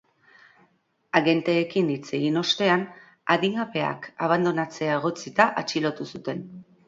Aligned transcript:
Agenteekin 1.19 1.91
hitz 1.95 2.05
egin 2.19 2.39
ostean, 2.41 2.85
adingabeak 3.35 4.09
abandonatzea 4.29 4.97
egotzita 5.03 5.47
atxilotu 5.63 6.09
zuten. 6.17 6.43